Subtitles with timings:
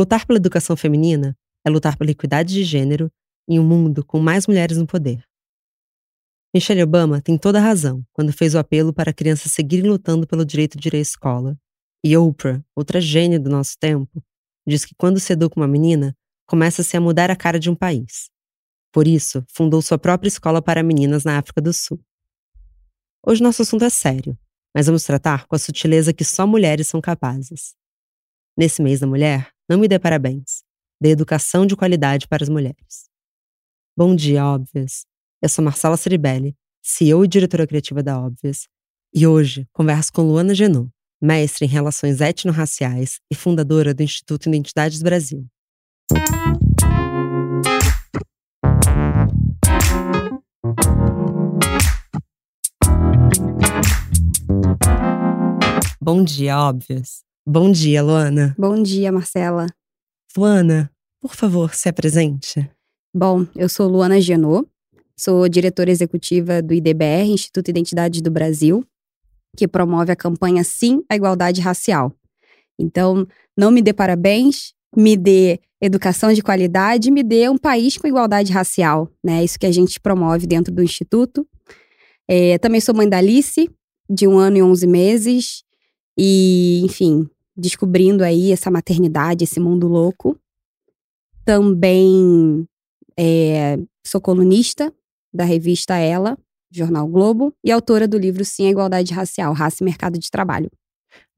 [0.00, 3.12] Lutar pela educação feminina é lutar pela equidade de gênero
[3.46, 5.22] em um mundo com mais mulheres no poder.
[6.54, 10.42] Michelle Obama tem toda a razão quando fez o apelo para crianças seguirem lutando pelo
[10.42, 11.54] direito de ir à escola.
[12.02, 14.24] E Oprah, outra gênia do nosso tempo,
[14.66, 18.30] diz que quando se educa uma menina, começa-se a mudar a cara de um país.
[18.90, 22.00] Por isso, fundou sua própria escola para meninas na África do Sul.
[23.26, 24.34] Hoje nosso assunto é sério,
[24.74, 27.74] mas vamos tratar com a sutileza que só mulheres são capazes.
[28.56, 30.64] Nesse mês da mulher, não me dê parabéns.
[31.00, 33.08] Dê educação de qualidade para as mulheres.
[33.96, 35.06] Bom dia, óbvias.
[35.40, 38.66] Eu sou Marcela Ceribelli, CEO e diretora criativa da Óbvias,
[39.14, 40.90] e hoje converso com Luana Genot,
[41.22, 45.46] mestre em Relações Étnico-Raciais e fundadora do Instituto Identidades Brasil.
[56.02, 57.29] Bom dia, óbvias.
[57.52, 58.54] Bom dia, Luana.
[58.56, 59.66] Bom dia, Marcela.
[60.36, 60.88] Luana,
[61.20, 62.70] por favor, se apresente.
[63.12, 64.68] Bom, eu sou Luana Genot,
[65.18, 68.84] sou diretora executiva do IDBR, Instituto Identidades do Brasil,
[69.56, 72.14] que promove a campanha Sim à Igualdade Racial.
[72.78, 73.26] Então,
[73.58, 78.52] não me dê parabéns, me dê educação de qualidade, me dê um país com igualdade
[78.52, 79.42] racial, né?
[79.42, 81.44] Isso que a gente promove dentro do Instituto.
[82.28, 83.68] É, também sou mãe da Alice,
[84.08, 85.64] de um ano e onze meses,
[86.16, 87.28] e, enfim,
[87.60, 90.38] descobrindo aí essa maternidade, esse mundo louco.
[91.44, 92.66] Também
[93.18, 94.92] é, sou colunista
[95.32, 96.38] da revista Ela,
[96.72, 100.70] Jornal Globo, e autora do livro Sim à Igualdade Racial, Raça e Mercado de Trabalho.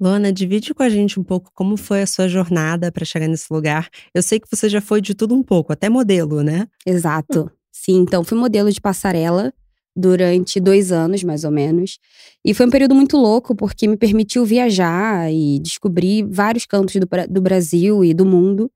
[0.00, 3.52] Luana, divide com a gente um pouco como foi a sua jornada para chegar nesse
[3.52, 3.88] lugar.
[4.14, 6.66] Eu sei que você já foi de tudo um pouco, até modelo, né?
[6.84, 7.50] Exato.
[7.72, 9.52] Sim, então fui modelo de passarela
[9.94, 11.98] durante dois anos, mais ou menos.
[12.44, 17.08] E foi um período muito louco, porque me permitiu viajar e descobrir vários cantos do,
[17.28, 18.70] do Brasil e do mundo.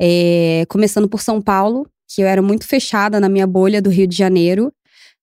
[0.00, 4.06] É, começando por São Paulo, que eu era muito fechada na minha bolha do Rio
[4.06, 4.72] de Janeiro.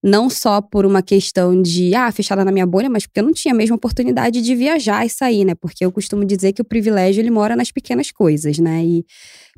[0.04, 3.34] Não só por uma questão de, ah, fechada na minha bolha, mas porque eu não
[3.34, 5.54] tinha a mesma oportunidade de viajar e sair, né?
[5.54, 8.84] Porque eu costumo dizer que o privilégio, ele mora nas pequenas coisas, né?
[8.84, 9.05] E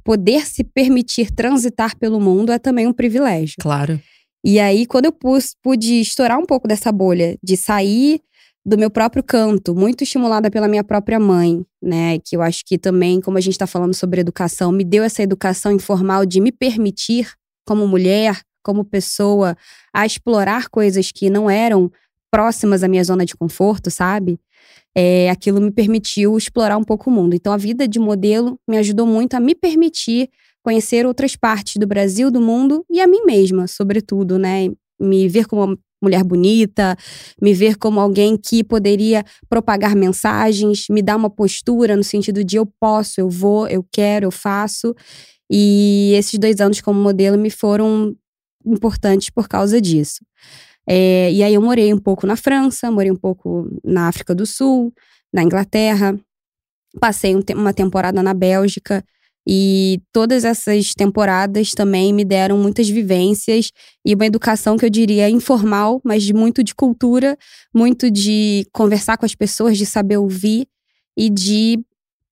[0.03, 3.55] poder se permitir transitar pelo mundo é também um privilégio.
[3.61, 4.01] Claro.
[4.43, 8.21] E aí, quando eu pus, pude estourar um pouco dessa bolha, de sair
[8.65, 12.19] do meu próprio canto, muito estimulada pela minha própria mãe, né?
[12.19, 15.21] Que eu acho que também, como a gente está falando sobre educação, me deu essa
[15.21, 17.31] educação informal de me permitir,
[17.65, 19.57] como mulher, como pessoa,
[19.93, 21.91] a explorar coisas que não eram
[22.31, 24.39] próximas à minha zona de conforto, sabe?
[24.95, 27.35] É, aquilo me permitiu explorar um pouco o mundo.
[27.35, 30.29] Então, a vida de modelo me ajudou muito a me permitir
[30.63, 34.69] conhecer outras partes do Brasil, do mundo e a mim mesma, sobretudo, né?
[34.99, 36.97] Me ver como uma mulher bonita,
[37.41, 42.57] me ver como alguém que poderia propagar mensagens, me dar uma postura no sentido de
[42.57, 44.93] eu posso, eu vou, eu quero, eu faço.
[45.49, 48.15] E esses dois anos como modelo me foram
[48.65, 50.25] importantes por causa disso.
[50.87, 54.45] É, e aí eu morei um pouco na França, morei um pouco na África do
[54.45, 54.93] Sul,
[55.33, 56.17] na Inglaterra,
[56.99, 59.03] passei um te uma temporada na Bélgica
[59.47, 63.71] e todas essas temporadas também me deram muitas vivências
[64.05, 67.37] e uma educação que eu diria informal, mas muito de cultura,
[67.73, 70.67] muito de conversar com as pessoas, de saber ouvir
[71.17, 71.79] e de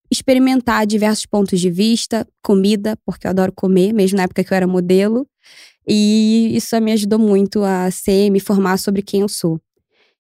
[0.10, 4.56] experimentar diversos pontos de vista, comida, porque eu adoro comer, mesmo na época que eu
[4.56, 5.26] era modelo.
[5.88, 9.60] E isso me ajudou muito a ser, me formar sobre quem eu sou.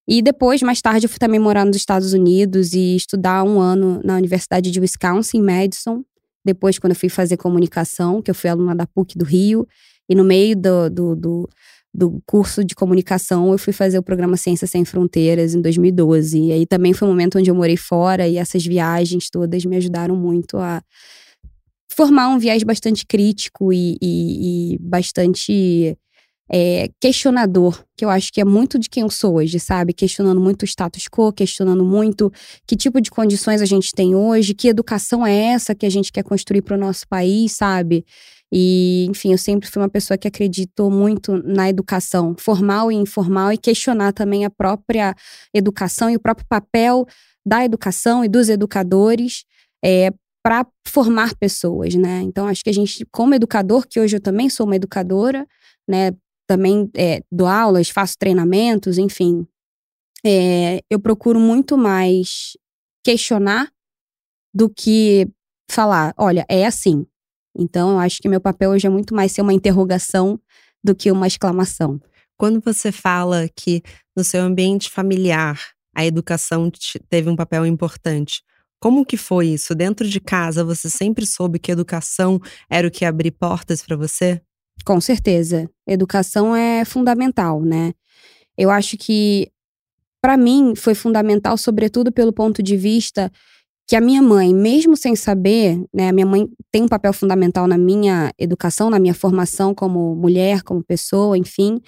[0.08, 4.02] E depois, mais tarde, eu fui também morar nos Estados Unidos e estudar um ano
[4.04, 6.04] na Universidade de Wisconsin, Madison,
[6.44, 9.68] depois, quando eu fui fazer comunicação, que eu fui aluna da PUC do Rio,
[10.10, 11.50] e no meio do, do, do,
[11.94, 16.40] do curso de comunicação, eu fui fazer o programa Ciências Sem Fronteiras em 2012.
[16.40, 19.78] E aí também foi um momento onde eu morei fora, e essas viagens todas me
[19.78, 20.82] ajudaram muito a
[21.92, 25.98] formar um viés bastante crítico e, e, e bastante
[26.54, 29.94] é, questionador, que eu acho que é muito de quem eu sou hoje, sabe?
[29.94, 32.32] Questionando muito o status quo, questionando muito
[32.68, 36.12] que tipo de condições a gente tem hoje, que educação é essa que a gente
[36.12, 38.06] quer construir para o nosso país, sabe?
[38.52, 43.54] E, enfim, eu sempre fui uma pessoa que acreditou muito na educação formal e informal
[43.54, 45.16] e questionar também a própria
[45.54, 47.06] educação e o próprio papel
[47.46, 49.46] da educação e dos educadores
[49.84, 50.12] é,
[50.44, 52.22] para formar pessoas, né?
[52.24, 55.48] Então, acho que a gente, como educador, que hoje eu também sou uma educadora,
[55.88, 56.12] né?
[56.52, 59.48] Também é, dou aulas, faço treinamentos, enfim.
[60.26, 62.58] É, eu procuro muito mais
[63.06, 63.72] questionar
[64.54, 65.30] do que
[65.72, 67.06] falar, olha, é assim.
[67.58, 70.38] Então, eu acho que meu papel hoje é muito mais ser uma interrogação
[70.84, 72.02] do que uma exclamação.
[72.38, 73.82] Quando você fala que
[74.14, 75.58] no seu ambiente familiar
[75.96, 76.70] a educação
[77.10, 78.44] teve um papel importante,
[78.84, 79.76] Como que foi isso?
[79.76, 84.42] Dentro de casa, você sempre soube que educação era o que abrir portas para você?
[84.86, 85.70] Com certeza.
[85.88, 87.94] Educação é fundamental, né?
[88.58, 89.50] Eu acho que,
[90.22, 93.32] para mim, foi fundamental, sobretudo pelo ponto de vista
[93.88, 97.68] que a minha mãe, mesmo sem saber, né, a minha mãe tem um papel fundamental
[97.68, 101.82] na minha educação, na minha formação como mulher, como pessoa, enfim.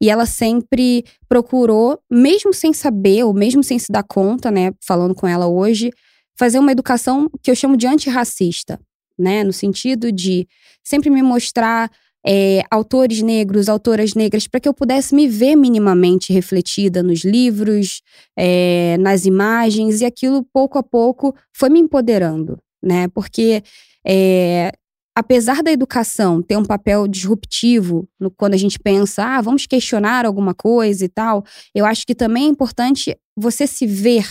[0.00, 5.14] E ela sempre procurou, mesmo sem saber, ou mesmo sem se dar conta, né, falando
[5.14, 5.90] com ela hoje,
[6.36, 8.80] fazer uma educação que eu chamo de antirracista,
[9.16, 10.48] né, no sentido de
[10.82, 11.88] sempre me mostrar
[12.26, 18.00] é, autores negros, autoras negras, para que eu pudesse me ver minimamente refletida nos livros,
[18.36, 23.08] é, nas imagens, e aquilo pouco a pouco foi me empoderando, né?
[23.08, 23.62] Porque
[24.06, 24.72] é,
[25.14, 30.26] apesar da educação ter um papel disruptivo no, quando a gente pensa, ah, vamos questionar
[30.26, 31.44] alguma coisa e tal,
[31.74, 34.26] eu acho que também é importante você se ver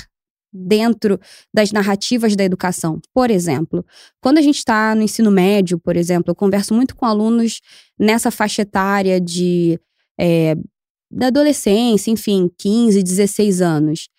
[0.54, 1.20] dentro
[1.54, 3.02] das narrativas da educação.
[3.14, 3.86] Por exemplo,
[4.22, 7.62] quando a gente está no ensino médio, por exemplo, eu converso muito com alunos
[7.98, 9.80] nessa faixa etária de
[10.20, 10.56] é,
[11.10, 14.10] da adolescência, enfim, 15, 16 anos.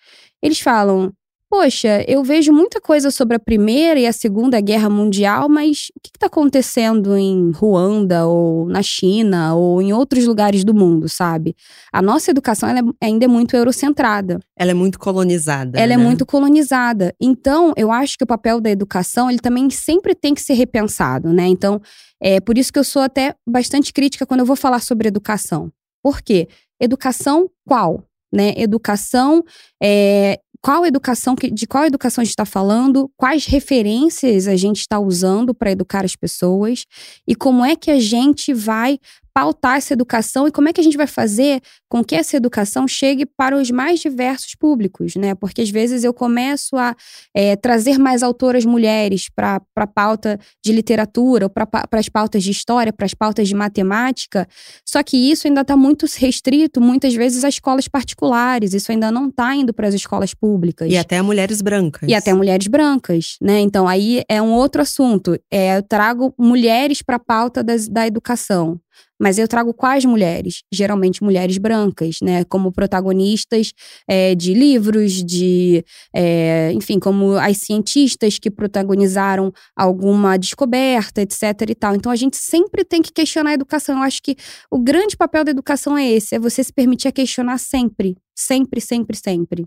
[0.41, 1.11] Eles falam:
[1.57, 6.01] Poxa, eu vejo muita coisa sobre a Primeira e a Segunda Guerra Mundial, mas o
[6.01, 11.55] que está acontecendo em Ruanda, ou na China, ou em outros lugares do mundo, sabe?
[11.93, 14.41] A nossa educação é, ainda é muito eurocentrada.
[14.53, 15.79] Ela é muito colonizada.
[15.79, 16.03] Ela é né?
[16.03, 17.15] é muito colonizada.
[17.21, 21.31] Então, eu acho que o papel da educação, ele também sempre tem que ser repensado,
[21.31, 21.47] né?
[21.47, 21.81] Então,
[22.21, 25.71] é por isso que eu sou até bastante crítica quando eu vou falar sobre educação.
[26.03, 26.49] Por quê?
[26.81, 28.03] Educação qual?
[28.29, 28.53] Né?
[28.57, 29.41] Educação
[29.81, 34.99] é, qual educação de qual educação a gente está falando, quais referências a gente está
[34.99, 36.85] usando para educar as pessoas
[37.27, 38.97] e como é que a gente vai
[39.35, 42.87] pautar essa educação e como é que a gente vai fazer com que essa educação
[42.87, 45.35] chegue para os mais diversos públicos, né?
[45.35, 46.95] Porque às vezes eu começo a
[47.35, 52.93] é, trazer mais autoras mulheres para a pauta de literatura, para as pautas de história,
[52.93, 54.47] para as pautas de matemática,
[54.87, 59.27] só que isso ainda está muito restrito, muitas vezes, a escolas particulares, isso ainda não
[59.27, 60.89] está indo para as escolas públicas.
[60.89, 62.07] E até mulheres brancas.
[62.09, 63.59] E até mulheres brancas, né?
[63.59, 65.37] Então aí é um outro assunto.
[65.51, 68.79] É, eu trago mulheres para a pauta das, da educação.
[69.19, 70.63] Mas eu trago quais mulheres?
[70.73, 72.43] Geralmente mulheres brancas, né?
[72.45, 73.71] Como protagonistas
[74.07, 75.83] é, de livros, de.
[76.13, 81.43] É, enfim, como as cientistas que protagonizaram alguma descoberta, etc.
[81.69, 81.95] e tal.
[81.95, 83.97] Então a gente sempre tem que questionar a educação.
[83.97, 84.35] Eu acho que
[84.69, 88.17] o grande papel da educação é esse: é você se permitir questionar sempre.
[88.37, 89.65] Sempre, sempre, sempre.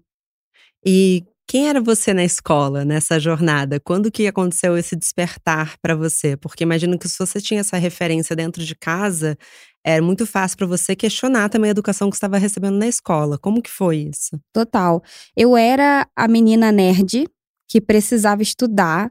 [0.85, 3.81] E quem era você na escola, nessa jornada?
[3.81, 6.37] Quando que aconteceu esse despertar para você?
[6.37, 9.35] Porque imagino que se você tinha essa referência dentro de casa,
[9.83, 13.39] era muito fácil para você questionar também a educação que estava recebendo na escola.
[13.39, 14.39] Como que foi isso?
[14.53, 15.03] Total.
[15.35, 17.27] Eu era a menina nerd
[17.67, 19.11] que precisava estudar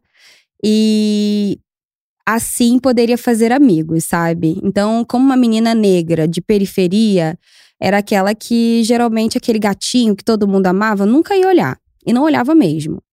[0.64, 1.60] e
[2.24, 4.60] assim poderia fazer amigos, sabe?
[4.64, 7.36] Então, como uma menina negra de periferia,
[7.82, 12.24] era aquela que geralmente aquele gatinho que todo mundo amava nunca ia olhar e não
[12.24, 13.04] olhava mesmo.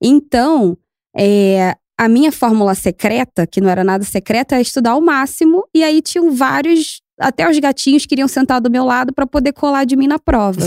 [0.00, 0.78] Então,
[1.16, 5.82] é, a minha fórmula secreta, que não era nada secreta, era estudar ao máximo, e
[5.82, 9.96] aí tinham vários até os gatinhos queriam sentar do meu lado para poder colar de
[9.96, 10.60] mim na prova.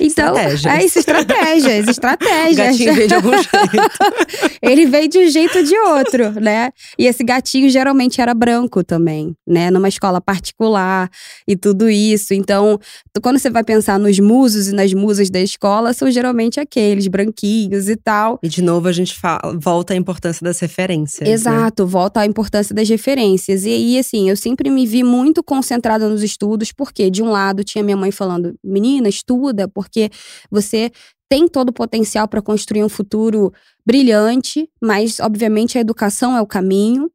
[0.00, 0.66] Então, estratégias.
[0.66, 2.52] é isso, estratégias, estratégias.
[2.52, 4.58] O gatinho veio de algum jeito.
[4.60, 6.70] Ele veio de um jeito ou de outro, né?
[6.98, 9.70] E esse gatinho geralmente era branco também, né?
[9.70, 11.08] Numa escola particular
[11.46, 12.34] e tudo isso.
[12.34, 12.78] Então,
[13.22, 17.88] quando você vai pensar nos musos e nas musas da escola, são geralmente aqueles branquinhos
[17.88, 18.38] e tal.
[18.42, 21.26] E de novo a gente fala, volta à importância das referências.
[21.26, 21.34] Né?
[21.34, 21.88] Exato, né?
[21.88, 23.64] volta à importância das referências.
[23.64, 27.62] E aí, assim, eu sempre me vi muito concentrada nos estudos, porque de um lado
[27.62, 30.10] tinha minha mãe falando: menina, estuda, porque
[30.50, 30.90] você
[31.28, 33.52] tem todo o potencial para construir um futuro
[33.86, 37.10] brilhante, mas obviamente a educação é o caminho.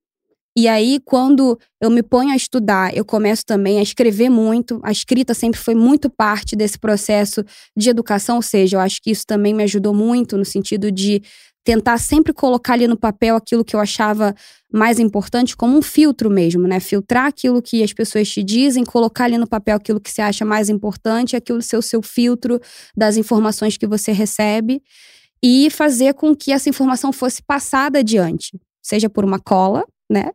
[0.58, 4.80] E aí, quando eu me ponho a estudar, eu começo também a escrever muito.
[4.84, 7.46] A escrita sempre foi muito parte desse processo
[7.78, 11.22] de educação, ou seja, eu acho que isso também me ajudou muito no sentido de
[11.64, 14.34] tentar sempre colocar ali no papel aquilo que eu achava
[14.72, 16.80] mais importante, como um filtro mesmo, né?
[16.80, 20.46] Filtrar aquilo que as pessoas te dizem, colocar ali no papel aquilo que você acha
[20.46, 22.60] mais importante, aquilo ser o seu filtro
[22.96, 24.82] das informações que você recebe
[25.44, 30.32] e fazer com que essa informação fosse passada adiante, seja por uma cola, né?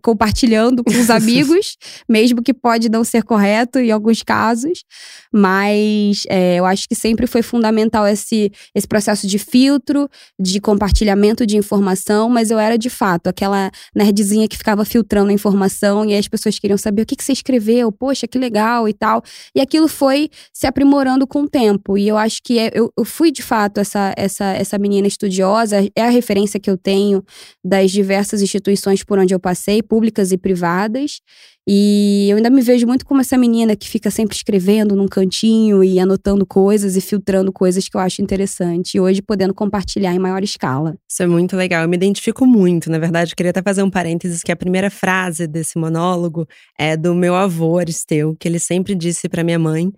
[0.00, 1.76] Compartilhando com os amigos,
[2.08, 4.84] mesmo que pode não ser correto em alguns casos.
[5.32, 11.46] Mas é, eu acho que sempre foi fundamental esse, esse processo de filtro, de compartilhamento
[11.46, 16.16] de informação, mas eu era de fato aquela nerdzinha que ficava filtrando a informação e
[16.16, 19.22] as pessoas queriam saber o que, que você escreveu, poxa, que legal e tal.
[19.54, 21.96] E aquilo foi se aprimorando com o tempo.
[21.98, 25.86] E eu acho que é, eu, eu fui de fato essa, essa, essa menina estudiosa,
[25.94, 27.24] é a referência que eu tenho
[27.64, 31.20] das diversas instituições por onde eu passei, públicas e privadas.
[31.68, 35.84] E eu ainda me vejo muito como essa menina que fica sempre escrevendo num cantinho
[35.84, 38.96] e anotando coisas e filtrando coisas que eu acho interessante.
[38.96, 40.96] E hoje podendo compartilhar em maior escala.
[41.08, 41.82] Isso é muito legal.
[41.82, 42.90] Eu me identifico muito.
[42.90, 46.46] Na verdade, eu queria até fazer um parênteses que a primeira frase desse monólogo
[46.78, 49.92] é do meu avô Aristeu, que ele sempre disse para minha mãe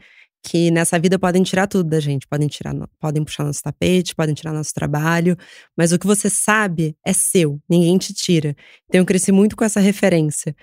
[0.45, 4.35] que nessa vida podem tirar tudo da gente, podem tirar, podem puxar nosso tapete, podem
[4.35, 5.37] tirar nosso trabalho,
[5.75, 8.55] mas o que você sabe é seu, ninguém te tira.
[8.87, 10.55] Então eu cresci muito com essa referência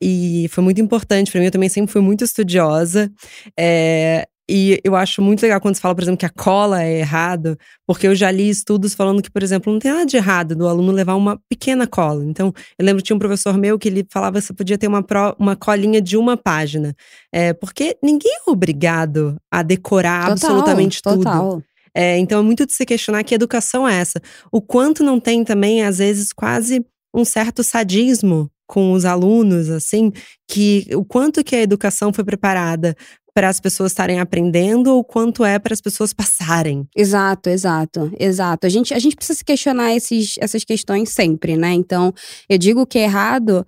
[0.00, 1.46] e foi muito importante para mim.
[1.46, 3.12] Eu também sempre fui muito estudiosa.
[3.58, 7.00] É, e eu acho muito legal quando você fala, por exemplo, que a cola é
[7.00, 10.54] errado, porque eu já li estudos falando que, por exemplo, não tem nada de errado
[10.54, 12.24] do aluno levar uma pequena cola.
[12.24, 14.86] Então, eu lembro que tinha um professor meu que ele falava que você podia ter
[14.86, 16.94] uma, pro, uma colinha de uma página.
[17.32, 21.50] É, porque ninguém é obrigado a decorar total, absolutamente total.
[21.50, 21.64] tudo.
[21.92, 24.20] É, então, é muito de se questionar que educação é essa.
[24.52, 30.12] O quanto não tem também, às vezes, quase um certo sadismo com os alunos, assim,
[30.48, 32.94] que o quanto que a educação foi preparada
[33.36, 36.88] para as pessoas estarem aprendendo ou quanto é para as pessoas passarem.
[36.96, 38.66] Exato, exato, exato.
[38.66, 41.74] A gente, a gente precisa se questionar esses, essas questões sempre, né?
[41.74, 42.14] Então,
[42.48, 43.66] eu digo que é errado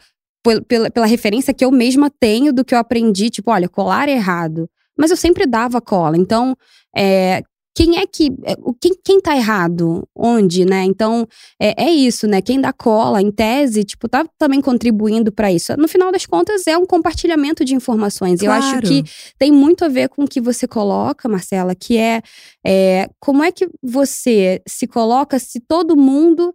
[0.66, 4.12] pela, pela referência que eu mesma tenho do que eu aprendi, tipo, olha, colar é
[4.12, 4.70] errado.
[4.96, 6.16] Mas eu sempre dava cola.
[6.16, 6.56] Então,
[6.96, 7.42] é,
[7.78, 8.26] quem é que.
[8.42, 10.04] É, quem, quem tá errado?
[10.12, 10.82] Onde, né?
[10.82, 11.28] Então,
[11.60, 12.42] é, é isso, né?
[12.42, 15.76] Quem dá cola, em tese, tipo, tá também contribuindo para isso.
[15.76, 18.40] No final das contas, é um compartilhamento de informações.
[18.40, 18.64] Claro.
[18.64, 19.04] Eu acho que
[19.38, 22.20] tem muito a ver com o que você coloca, Marcela, que é,
[22.66, 26.52] é como é que você se coloca se todo mundo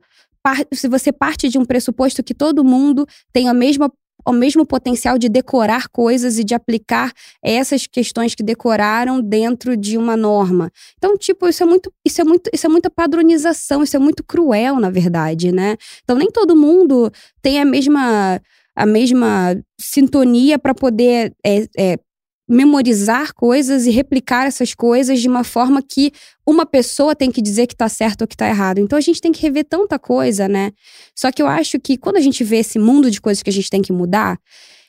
[0.74, 3.90] se você parte de um pressuposto que todo mundo tem a mesma
[4.26, 7.12] o mesmo potencial de decorar coisas e de aplicar
[7.42, 10.72] essas questões que decoraram dentro de uma norma.
[10.98, 14.24] Então, tipo, isso é muito, isso é muito, isso é muita padronização, isso é muito
[14.24, 15.76] cruel, na verdade, né?
[16.04, 17.12] Então, nem todo mundo
[17.42, 18.42] tem a mesma
[18.76, 22.00] a mesma sintonia para poder é, é,
[22.54, 26.12] memorizar coisas e replicar essas coisas de uma forma que
[26.46, 28.80] uma pessoa tem que dizer que tá certo ou que tá errado.
[28.80, 30.72] Então a gente tem que rever tanta coisa, né?
[31.16, 33.54] Só que eu acho que quando a gente vê esse mundo de coisas que a
[33.54, 34.38] gente tem que mudar,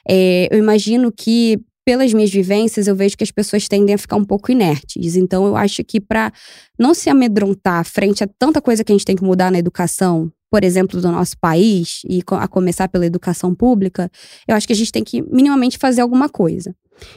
[0.08, 4.16] é, eu imagino que pelas minhas vivências, eu vejo que as pessoas tendem a ficar
[4.16, 5.16] um pouco inertes.
[5.16, 6.32] Então, eu acho que para
[6.78, 10.32] não se amedrontar frente a tanta coisa que a gente tem que mudar na educação,
[10.50, 14.10] por exemplo, do nosso país, e a começar pela educação pública,
[14.48, 16.74] eu acho que a gente tem que minimamente fazer alguma coisa.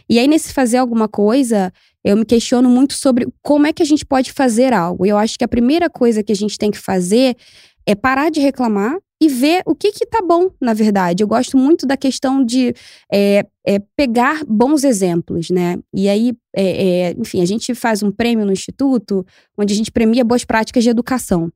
[0.09, 1.71] E aí, nesse fazer alguma coisa,
[2.03, 5.05] eu me questiono muito sobre como é que a gente pode fazer algo.
[5.05, 7.35] E eu acho que a primeira coisa que a gente tem que fazer
[7.85, 11.23] é parar de reclamar e ver o que que tá bom, na verdade.
[11.23, 12.73] Eu gosto muito da questão de
[13.11, 15.77] é, é, pegar bons exemplos, né?
[15.93, 19.25] E aí, é, é enfim, a gente faz um prêmio no Instituto
[19.57, 21.51] onde a gente premia boas práticas de educação.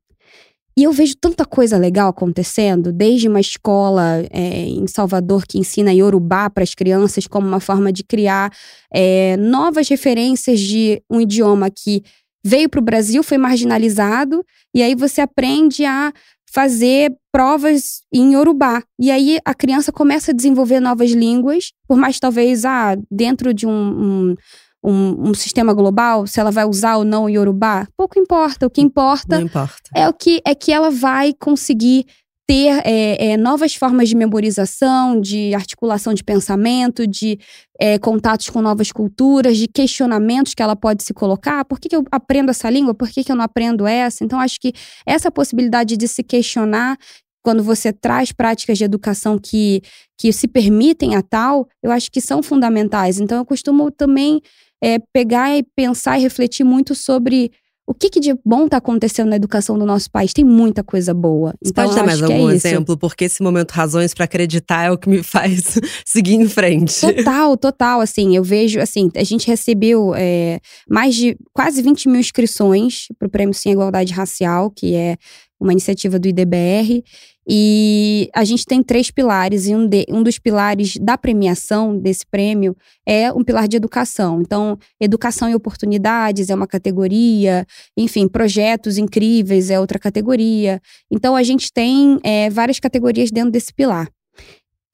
[0.76, 5.92] E eu vejo tanta coisa legal acontecendo, desde uma escola é, em Salvador que ensina
[5.92, 8.50] Yorubá para as crianças como uma forma de criar
[8.92, 12.02] é, novas referências de um idioma que
[12.44, 16.12] veio para o Brasil, foi marginalizado, e aí você aprende a
[16.52, 18.82] fazer provas em Yorubá.
[19.00, 23.66] E aí a criança começa a desenvolver novas línguas, por mais talvez ah, dentro de
[23.66, 24.36] um, um
[24.82, 28.66] um, um, sistema global, se ela vai usar ou não o Yorubá, pouco importa.
[28.66, 29.90] O que importa, importa.
[29.94, 32.06] é o que é que ela vai conseguir
[32.46, 37.38] ter é, é, novas formas de memorização, de articulação de pensamento, de
[37.78, 41.64] é, contatos com novas culturas, de questionamentos que ela pode se colocar.
[41.64, 42.94] Por que, que eu aprendo essa língua?
[42.94, 44.24] Por que, que eu não aprendo essa?
[44.24, 44.72] Então, acho que
[45.06, 46.98] essa possibilidade de se questionar
[47.42, 49.82] quando você traz práticas de educação que,
[50.16, 53.18] que se permitem a tal, eu acho que são fundamentais.
[53.18, 54.40] Então, eu costumo também
[54.82, 57.50] é, pegar e pensar e refletir muito sobre
[57.86, 60.32] o que, que de bom está acontecendo na educação do nosso país?
[60.32, 61.52] Tem muita coisa boa.
[61.62, 62.96] Você então, pode dar mais algum é exemplo?
[62.96, 67.00] Porque esse momento razões para acreditar é o que me faz seguir em frente.
[67.00, 68.00] Total, total.
[68.00, 73.26] Assim, eu vejo, assim, a gente recebeu é, mais de quase 20 mil inscrições para
[73.26, 75.16] o Prêmio Sim Igualdade Racial, que é
[75.60, 77.02] uma iniciativa do IDBR.
[77.48, 82.24] E a gente tem três pilares, e um, de, um dos pilares da premiação desse
[82.24, 84.40] prêmio é um pilar de educação.
[84.40, 90.80] Então, educação e oportunidades é uma categoria, enfim, projetos incríveis é outra categoria.
[91.10, 94.08] Então, a gente tem é, várias categorias dentro desse pilar.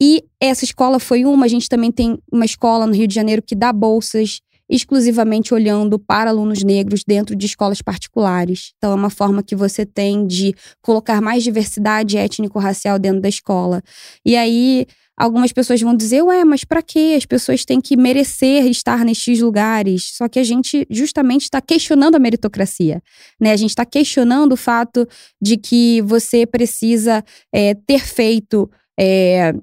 [0.00, 3.42] E essa escola foi uma, a gente também tem uma escola no Rio de Janeiro
[3.42, 8.72] que dá bolsas exclusivamente olhando para alunos negros dentro de escolas particulares.
[8.76, 13.82] Então, é uma forma que você tem de colocar mais diversidade étnico-racial dentro da escola.
[14.24, 17.14] E aí, algumas pessoas vão dizer, ué, mas para quê?
[17.16, 20.12] As pessoas têm que merecer estar nestes lugares.
[20.14, 23.02] Só que a gente justamente está questionando a meritocracia,
[23.40, 23.52] né?
[23.52, 25.06] A gente está questionando o fato
[25.42, 29.54] de que você precisa é, ter feito é,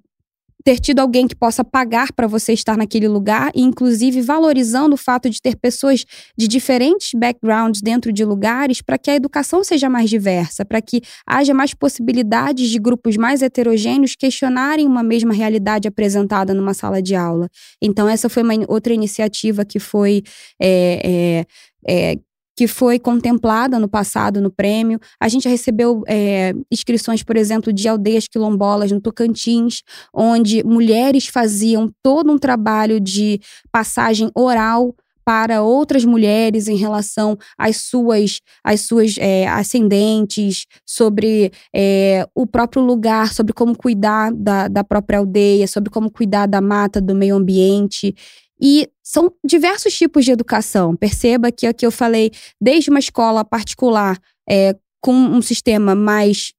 [0.65, 4.97] ter tido alguém que possa pagar para você estar naquele lugar e inclusive valorizando o
[4.97, 6.03] fato de ter pessoas
[6.35, 11.01] de diferentes backgrounds dentro de lugares para que a educação seja mais diversa, para que
[11.27, 17.13] haja mais possibilidades de grupos mais heterogêneos questionarem uma mesma realidade apresentada numa sala de
[17.13, 17.47] aula.
[17.79, 20.23] Então essa foi uma outra iniciativa que foi
[20.59, 21.45] é,
[21.87, 22.19] é, é,
[22.55, 24.99] que foi contemplada no passado no prêmio.
[25.19, 29.81] A gente recebeu é, inscrições, por exemplo, de aldeias quilombolas no Tocantins,
[30.13, 33.39] onde mulheres faziam todo um trabalho de
[33.71, 34.95] passagem oral
[35.25, 42.83] para outras mulheres em relação às suas, às suas é, ascendentes, sobre é, o próprio
[42.83, 47.35] lugar, sobre como cuidar da, da própria aldeia, sobre como cuidar da mata, do meio
[47.35, 48.13] ambiente.
[48.61, 50.95] E são diversos tipos de educação.
[50.95, 54.17] Perceba que aqui eu falei desde uma escola particular
[54.49, 56.53] é, com um sistema mais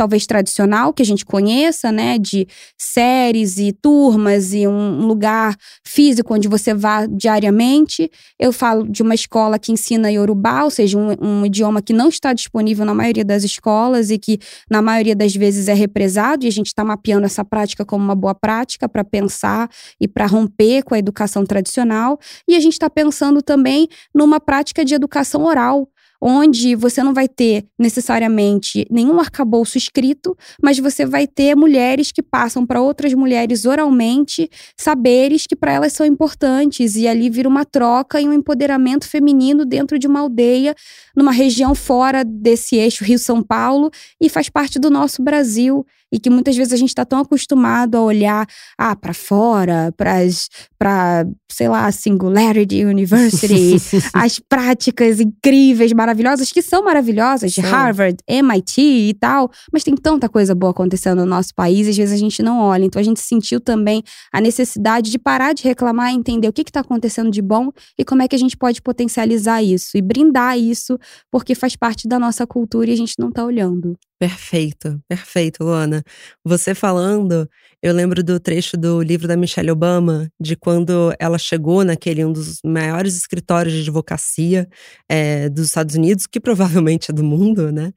[0.00, 5.54] talvez tradicional que a gente conheça, né, de séries e turmas e um lugar
[5.86, 8.10] físico onde você vá diariamente.
[8.38, 12.08] Eu falo de uma escola que ensina Yorubá, ou seja, um, um idioma que não
[12.08, 14.38] está disponível na maioria das escolas e que
[14.70, 18.14] na maioria das vezes é represado e a gente está mapeando essa prática como uma
[18.14, 19.68] boa prática para pensar
[20.00, 22.18] e para romper com a educação tradicional.
[22.48, 25.86] E a gente está pensando também numa prática de educação oral,
[26.20, 32.22] onde você não vai ter necessariamente nenhum arcabouço escrito, mas você vai ter mulheres que
[32.22, 37.64] passam para outras mulheres oralmente saberes que para elas são importantes e ali vira uma
[37.64, 40.74] troca e um empoderamento feminino dentro de uma aldeia,
[41.16, 46.30] numa região fora desse eixo Rio-São Paulo e faz parte do nosso Brasil e que
[46.30, 51.90] muitas vezes a gente está tão acostumado a olhar ah, para fora, para, sei lá,
[51.92, 53.76] Singularity University,
[54.12, 60.28] as práticas incríveis, maravilhosas, que são maravilhosas, de Harvard, MIT e tal, mas tem tanta
[60.28, 62.84] coisa boa acontecendo no nosso país e às vezes a gente não olha.
[62.84, 64.02] Então a gente sentiu também
[64.32, 68.04] a necessidade de parar de reclamar e entender o que está acontecendo de bom e
[68.04, 70.98] como é que a gente pode potencializar isso e brindar isso,
[71.30, 73.96] porque faz parte da nossa cultura e a gente não está olhando.
[74.20, 76.04] Perfeito, perfeito, Luana.
[76.44, 77.48] Você falando,
[77.82, 82.30] eu lembro do trecho do livro da Michelle Obama, de quando ela chegou naquele um
[82.30, 84.68] dos maiores escritórios de advocacia
[85.08, 87.92] é, dos Estados Unidos, que provavelmente é do mundo, né?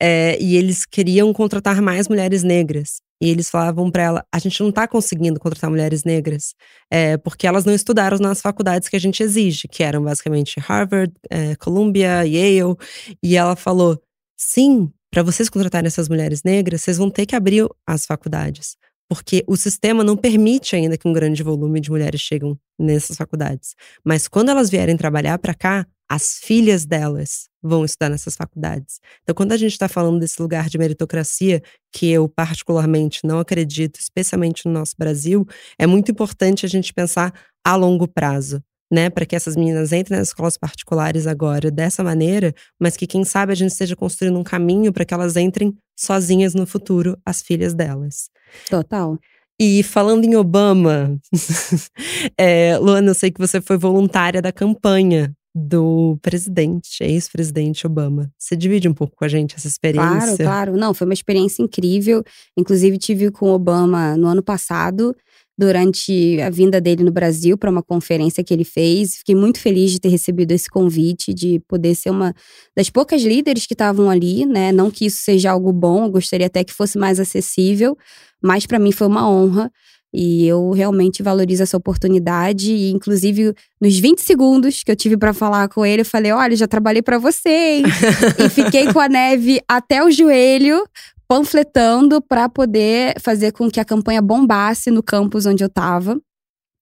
[0.00, 3.02] É, e eles queriam contratar mais mulheres negras.
[3.20, 6.54] E eles falavam para ela: a gente não está conseguindo contratar mulheres negras,
[6.90, 11.12] é, porque elas não estudaram nas faculdades que a gente exige, que eram basicamente Harvard,
[11.58, 12.76] Columbia, Yale.
[13.22, 14.00] E ela falou:
[14.36, 18.76] sim, para vocês contratarem essas mulheres negras, vocês vão ter que abrir as faculdades.
[19.08, 23.74] Porque o sistema não permite ainda que um grande volume de mulheres cheguem nessas faculdades.
[24.04, 29.00] Mas quando elas vierem trabalhar para cá, as filhas delas vão estudar nessas faculdades.
[29.22, 33.98] Então, quando a gente está falando desse lugar de meritocracia, que eu particularmente não acredito,
[33.98, 35.46] especialmente no nosso Brasil,
[35.78, 37.32] é muito importante a gente pensar
[37.64, 42.54] a longo prazo né, para que essas meninas entrem nas escolas particulares agora dessa maneira,
[42.80, 46.54] mas que quem sabe a gente esteja construindo um caminho para que elas entrem sozinhas
[46.54, 48.30] no futuro, as filhas delas.
[48.70, 49.18] Total.
[49.58, 51.18] E falando em Obama,
[52.36, 58.30] é, Luana, eu sei que você foi voluntária da campanha do presidente, ex-presidente Obama.
[58.38, 60.10] Você divide um pouco com a gente essa experiência?
[60.10, 60.76] Claro, claro.
[60.76, 62.22] Não, foi uma experiência incrível.
[62.54, 65.16] Inclusive, tive com Obama no ano passado
[65.58, 69.16] durante a vinda dele no Brasil para uma conferência que ele fez.
[69.16, 72.34] Fiquei muito feliz de ter recebido esse convite, de poder ser uma
[72.76, 74.72] das poucas líderes que estavam ali, né?
[74.72, 77.96] Não que isso seja algo bom, gostaria até que fosse mais acessível,
[78.42, 79.70] mas para mim foi uma honra.
[80.18, 82.72] E eu realmente valorizo essa oportunidade.
[82.72, 86.56] E, inclusive, nos 20 segundos que eu tive para falar com ele, eu falei: Olha,
[86.56, 87.84] já trabalhei para você, hein?
[88.42, 90.82] e fiquei com a neve até o joelho,
[91.28, 96.18] panfletando para poder fazer com que a campanha bombasse no campus onde eu estava.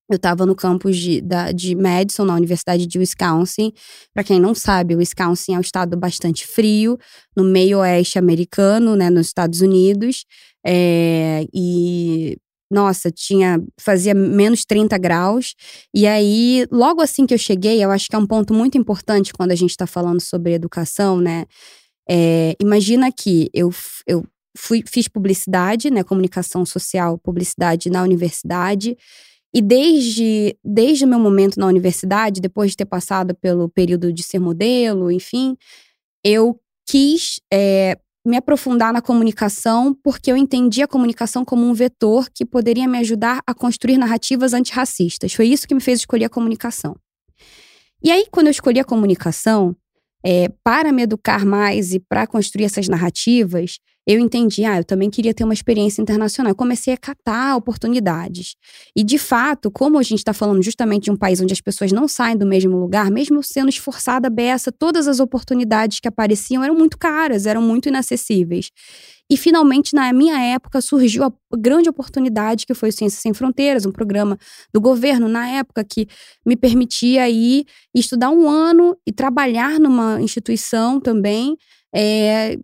[0.08, 3.72] Eu estava no campus de, da, de Madison, na Universidade de Wisconsin.
[4.12, 6.96] Para quem não sabe, o Wisconsin é um estado bastante frio,
[7.36, 10.24] no meio oeste americano, né, nos Estados Unidos.
[10.64, 12.36] É, e
[12.70, 15.54] nossa, tinha fazia menos 30 graus.
[15.94, 19.32] E aí, logo assim que eu cheguei, eu acho que é um ponto muito importante
[19.32, 21.44] quando a gente está falando sobre educação, né?
[22.08, 23.70] É, imagina que eu,
[24.06, 24.24] eu
[24.56, 28.96] fui, fiz publicidade, né, comunicação social, publicidade na universidade.
[29.54, 34.22] E desde, desde o meu momento na universidade, depois de ter passado pelo período de
[34.22, 35.56] ser modelo, enfim,
[36.24, 42.28] eu quis é, me aprofundar na comunicação porque eu entendi a comunicação como um vetor
[42.32, 45.34] que poderia me ajudar a construir narrativas antirracistas.
[45.34, 46.96] Foi isso que me fez escolher a comunicação.
[48.02, 49.76] E aí, quando eu escolhi a comunicação,
[50.24, 55.08] é, para me educar mais e para construir essas narrativas, eu entendi, ah, eu também
[55.08, 56.50] queria ter uma experiência internacional.
[56.50, 58.54] Eu comecei a catar oportunidades.
[58.94, 61.90] E, de fato, como a gente está falando justamente de um país onde as pessoas
[61.90, 66.74] não saem do mesmo lugar, mesmo sendo esforçada beça, todas as oportunidades que apareciam eram
[66.74, 68.70] muito caras, eram muito inacessíveis.
[69.30, 73.86] E, finalmente, na minha época, surgiu a grande oportunidade que foi o Ciências Sem Fronteiras,
[73.86, 74.36] um programa
[74.72, 76.06] do governo, na época, que
[76.44, 77.64] me permitia ir
[77.94, 81.56] estudar um ano e trabalhar numa instituição também.
[81.94, 82.58] É,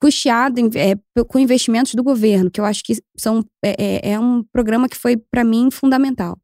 [0.00, 4.42] custeado é, com investimentos do governo, que eu acho que são, é, é, é um
[4.52, 6.38] programa que foi, para mim, fundamental.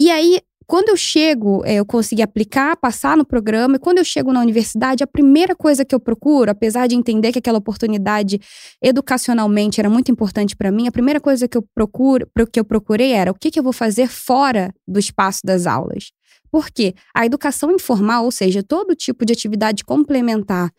[0.00, 4.04] E aí, quando eu chego, é, eu consegui aplicar, passar no programa, e quando eu
[4.04, 8.40] chego na universidade, a primeira coisa que eu procuro, apesar de entender que aquela oportunidade
[8.82, 13.12] educacionalmente era muito importante para mim, a primeira coisa que eu procuro, que eu procurei
[13.12, 16.10] era o que, que eu vou fazer fora do espaço das aulas.
[16.50, 16.94] Por quê?
[17.14, 20.70] A educação informal, ou seja, todo tipo de atividade complementar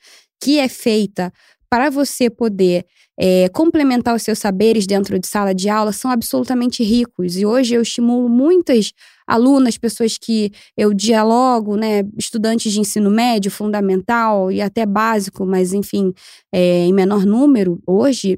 [0.41, 1.31] que é feita
[1.69, 2.85] para você poder
[3.19, 7.35] é, complementar os seus saberes dentro de sala de aula são absolutamente ricos.
[7.37, 8.91] E hoje eu estimulo muitas
[9.27, 15.73] alunas, pessoas que eu dialogo, né, estudantes de ensino médio, fundamental e até básico, mas
[15.73, 16.13] enfim,
[16.53, 18.37] é, em menor número, hoje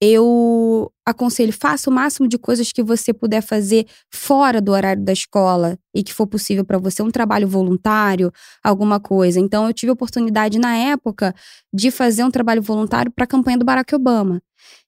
[0.00, 5.12] eu aconselho, faça o máximo de coisas que você puder fazer fora do horário da
[5.12, 8.30] escola e que for possível para você, um trabalho voluntário,
[8.62, 9.40] alguma coisa.
[9.40, 11.34] Então, eu tive a oportunidade na época
[11.72, 14.42] de fazer um trabalho voluntário para a campanha do Barack Obama.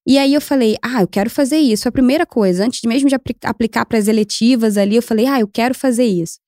[0.08, 1.86] E aí eu falei, ah, eu quero fazer isso.
[1.86, 5.46] A primeira coisa, antes mesmo de aplicar para as eletivas ali, eu falei, ah, eu
[5.46, 6.38] quero fazer isso.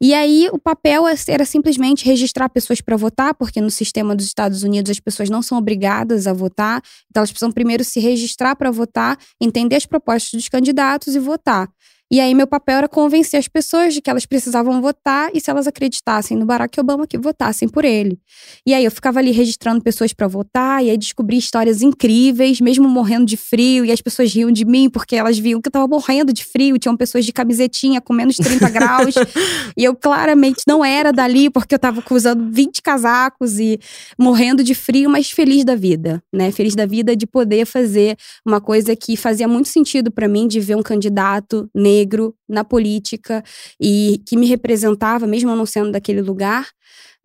[0.00, 4.24] E aí o papel é era simplesmente registrar pessoas para votar, porque no sistema dos
[4.24, 6.80] Estados Unidos as pessoas não são obrigadas a votar.
[7.10, 11.68] Então elas precisam primeiro se registrar para votar, entender as propostas dos candidatos e votar.
[12.12, 15.50] E aí meu papel era convencer as pessoas de que elas precisavam votar e se
[15.50, 18.18] elas acreditassem no Barack Obama que votassem por ele.
[18.66, 22.86] E aí eu ficava ali registrando pessoas para votar e aí descobri histórias incríveis, mesmo
[22.86, 25.88] morrendo de frio e as pessoas riam de mim porque elas viam que eu tava
[25.88, 29.14] morrendo de frio, tinham pessoas de camisetinha com menos 30 graus
[29.74, 33.80] e eu claramente não era dali porque eu tava usando 20 casacos e
[34.18, 36.52] morrendo de frio, mas feliz da vida, né?
[36.52, 40.60] Feliz da vida de poder fazer uma coisa que fazia muito sentido para mim de
[40.60, 43.42] ver um candidato negro negro na política
[43.80, 46.68] e que me representava, mesmo não sendo daquele lugar,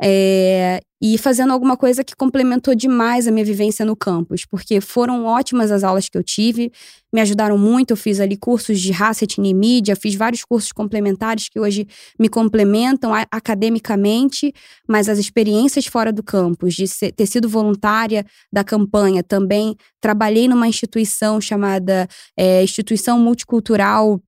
[0.01, 5.25] é, e fazendo alguma coisa que complementou demais a minha vivência no campus, porque foram
[5.25, 6.71] ótimas as aulas que eu tive,
[7.13, 7.91] me ajudaram muito.
[7.91, 11.87] Eu fiz ali cursos de raça, etnia e mídia, fiz vários cursos complementares que hoje
[12.19, 14.53] me complementam academicamente,
[14.87, 20.47] mas as experiências fora do campus, de ser, ter sido voluntária da campanha também, trabalhei
[20.47, 24.19] numa instituição chamada é, Instituição Multicultural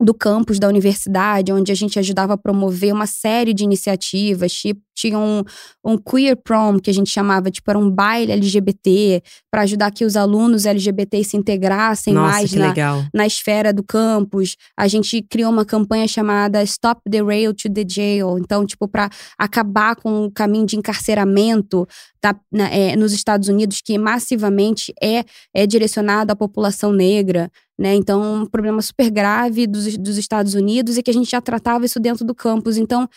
[0.00, 4.80] do campus da universidade, onde a gente ajudava a promover uma série de iniciativas, tipo,
[4.98, 5.44] tinha um,
[5.84, 10.04] um queer prom, que a gente chamava, tipo, era um baile LGBT, para ajudar que
[10.04, 12.74] os alunos LGBT se integrassem Nossa, mais na,
[13.14, 14.56] na esfera do campus.
[14.76, 19.08] A gente criou uma campanha chamada Stop the Rail to the Jail, então, tipo, para
[19.38, 21.86] acabar com o caminho de encarceramento
[22.20, 27.50] da, na, é, nos Estados Unidos, que massivamente é, é direcionado à população negra.
[27.78, 27.94] Né?
[27.94, 31.84] Então, um problema super grave dos, dos Estados Unidos e que a gente já tratava
[31.84, 32.76] isso dentro do campus.
[32.76, 33.08] Então,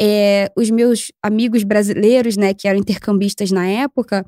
[0.00, 4.24] é, os meus amigos brasileiros, né, que eram intercambistas na época,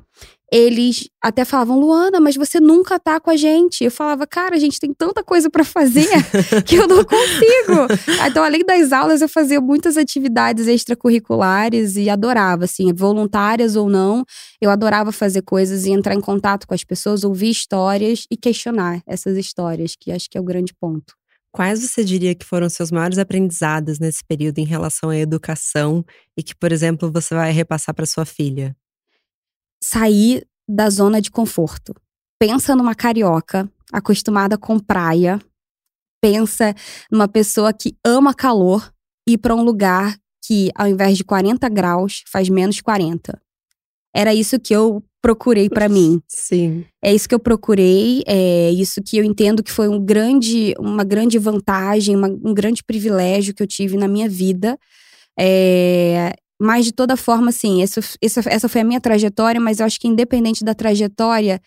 [0.51, 3.85] eles até falavam, Luana, mas você nunca tá com a gente.
[3.85, 6.09] Eu falava, cara, a gente tem tanta coisa para fazer
[6.67, 7.87] que eu não consigo.
[8.27, 14.25] então, além das aulas, eu fazia muitas atividades extracurriculares e adorava, assim, voluntárias ou não.
[14.59, 19.01] Eu adorava fazer coisas e entrar em contato com as pessoas, ouvir histórias e questionar
[19.07, 21.20] essas histórias, que acho que é o grande ponto.
[21.53, 26.03] Quais você diria que foram seus maiores aprendizados nesse período em relação à educação
[26.37, 28.75] e que, por exemplo, você vai repassar para sua filha?
[29.83, 31.93] Sair da zona de conforto.
[32.39, 35.41] Pensa numa carioca acostumada com praia.
[36.21, 36.73] Pensa
[37.11, 38.93] numa pessoa que ama calor
[39.27, 43.41] ir para um lugar que, ao invés de 40 graus, faz menos 40.
[44.15, 46.21] Era isso que eu procurei para mim.
[46.27, 46.83] Sim.
[47.01, 51.03] É isso que eu procurei, é isso que eu entendo que foi um grande, uma
[51.03, 54.77] grande vantagem, uma, um grande privilégio que eu tive na minha vida.
[55.39, 59.85] É, mas de toda forma, assim, essa, essa, essa foi a minha trajetória, mas eu
[59.85, 61.61] acho que independente da trajetória,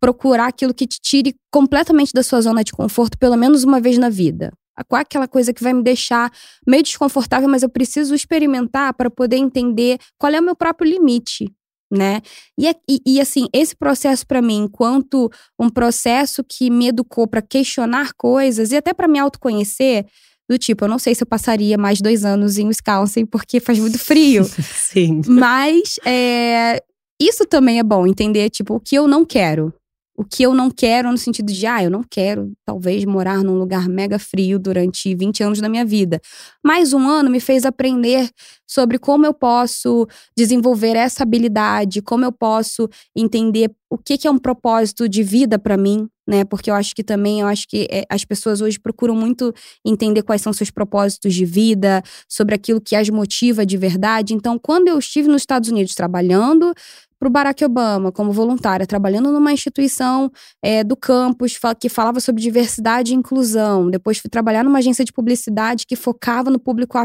[0.00, 3.98] procurar aquilo que te tire completamente da sua zona de conforto, pelo menos uma vez
[3.98, 4.52] na vida.
[4.86, 6.30] Qual é aquela coisa que vai me deixar
[6.66, 11.52] meio desconfortável, mas eu preciso experimentar para poder entender qual é o meu próprio limite,
[11.90, 12.20] né?
[12.58, 17.42] E, e, e assim, esse processo para mim, enquanto um processo que me educou para
[17.42, 20.06] questionar coisas e até para me autoconhecer,
[20.48, 23.78] do tipo, eu não sei se eu passaria mais dois anos em Wisconsin porque faz
[23.78, 24.44] muito frio.
[24.74, 25.20] Sim.
[25.26, 26.82] Mas é,
[27.20, 29.72] isso também é bom, entender, tipo, o que eu não quero
[30.18, 33.56] o que eu não quero no sentido de, ah, eu não quero talvez morar num
[33.56, 36.20] lugar mega frio durante 20 anos da minha vida.
[36.60, 38.28] Mais um ano me fez aprender
[38.66, 44.30] sobre como eu posso desenvolver essa habilidade, como eu posso entender o que, que é
[44.30, 46.44] um propósito de vida para mim, né?
[46.44, 49.52] Porque eu acho que também, eu acho que é, as pessoas hoje procuram muito
[49.84, 54.34] entender quais são seus propósitos de vida, sobre aquilo que as motiva de verdade.
[54.34, 56.74] Então, quando eu estive nos Estados Unidos trabalhando,
[57.18, 60.30] para o Barack Obama como voluntária, trabalhando numa instituição
[60.62, 63.90] é, do campus que falava sobre diversidade e inclusão.
[63.90, 66.96] Depois fui trabalhar numa agência de publicidade que focava no público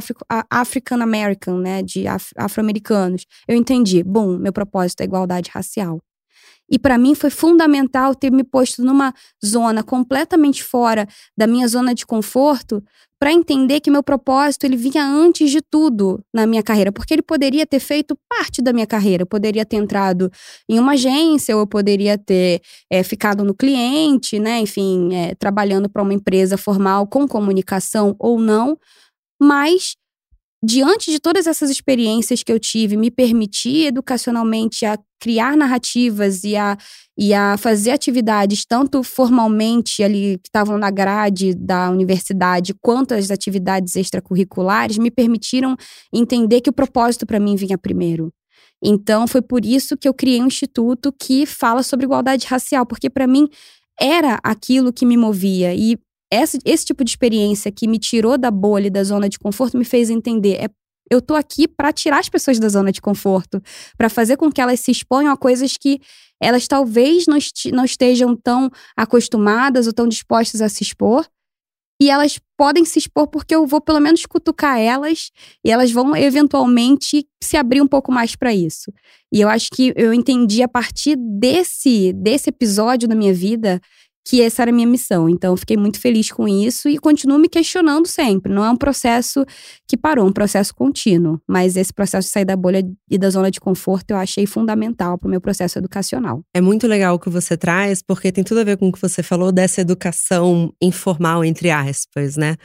[0.49, 2.05] African American, né, de
[2.37, 3.25] afro-americanos.
[3.47, 5.99] Eu entendi, bom, meu propósito é igualdade racial.
[6.69, 9.13] E para mim foi fundamental ter me posto numa
[9.45, 12.83] zona completamente fora da minha zona de conforto
[13.23, 17.21] para entender que meu propósito ele vinha antes de tudo na minha carreira, porque ele
[17.21, 19.23] poderia ter feito parte da minha carreira.
[19.23, 20.29] Eu poderia ter entrado
[20.67, 22.59] em uma agência, ou eu poderia ter
[22.91, 24.59] é, ficado no cliente, né?
[24.59, 28.77] Enfim, é, trabalhando para uma empresa formal com comunicação ou não.
[29.41, 29.95] Mas
[30.63, 36.55] diante de todas essas experiências que eu tive, me permitir educacionalmente a criar narrativas e
[36.55, 36.77] a,
[37.17, 43.29] e a fazer atividades, tanto formalmente ali, que estavam na grade da universidade, quanto as
[43.29, 45.75] atividades extracurriculares, me permitiram
[46.13, 48.31] entender que o propósito para mim vinha primeiro.
[48.81, 53.09] Então, foi por isso que eu criei um instituto que fala sobre igualdade racial, porque
[53.09, 53.49] para mim
[53.99, 55.73] era aquilo que me movia.
[55.73, 55.97] E
[56.41, 59.85] esse, esse tipo de experiência que me tirou da bolha, da zona de conforto, me
[59.85, 60.55] fez entender.
[60.55, 60.69] É,
[61.09, 63.61] eu tô aqui para tirar as pessoas da zona de conforto,
[63.97, 65.99] para fazer com que elas se exponham a coisas que
[66.41, 71.25] elas talvez não, est não estejam tão acostumadas ou tão dispostas a se expor.
[72.01, 75.31] E elas podem se expor porque eu vou pelo menos cutucar elas
[75.63, 78.91] e elas vão eventualmente se abrir um pouco mais para isso.
[79.31, 83.79] E eu acho que eu entendi a partir desse desse episódio da minha vida
[84.25, 85.27] que essa era a minha missão.
[85.27, 88.51] Então, fiquei muito feliz com isso e continuo me questionando sempre.
[88.51, 89.45] Não é um processo
[89.87, 91.41] que parou, é um processo contínuo.
[91.47, 95.17] Mas esse processo de sair da bolha e da zona de conforto eu achei fundamental
[95.17, 96.41] para o meu processo educacional.
[96.53, 99.01] É muito legal o que você traz, porque tem tudo a ver com o que
[99.01, 102.55] você falou dessa educação informal, entre aspas, né?